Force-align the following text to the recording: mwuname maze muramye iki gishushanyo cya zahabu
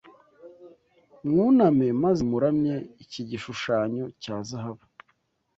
mwuname 1.27 1.87
maze 2.03 2.21
muramye 2.31 2.75
iki 3.03 3.21
gishushanyo 3.29 4.05
cya 4.21 4.35
zahabu 4.47 4.83